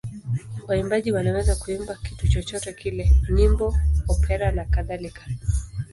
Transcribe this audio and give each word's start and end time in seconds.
Waimbaji 0.67 1.11
wanaweza 1.11 1.55
kuimba 1.55 1.95
kitu 1.95 2.27
chochote 2.27 2.73
kile: 2.73 3.11
nyimbo, 3.33 3.75
opera 4.07 4.51
nakadhalika. 4.51 5.21